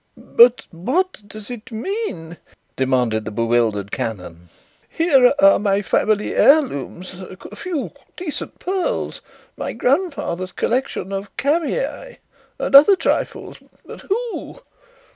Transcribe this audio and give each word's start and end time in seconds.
"But 0.17 0.65
what 0.71 1.21
does 1.27 1.51
it 1.51 1.71
mean?" 1.71 2.37
demanded 2.75 3.23
the 3.23 3.29
bewildered 3.29 3.91
canon. 3.91 4.49
"Here 4.89 5.31
are 5.39 5.59
my 5.59 5.83
family 5.83 6.33
heirlooms 6.33 7.13
a 7.21 7.55
few 7.55 7.91
decent 8.17 8.57
pearls, 8.57 9.21
my 9.55 9.73
grandfather's 9.73 10.53
collection 10.53 11.11
of 11.13 11.37
camei 11.37 12.17
and 12.57 12.73
other 12.73 12.95
trifles 12.95 13.59
but 13.85 14.01
who 14.01 14.59